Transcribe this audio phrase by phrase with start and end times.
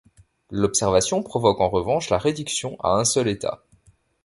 [0.49, 3.61] L'observation provoque en revanche la réduction à un seul état.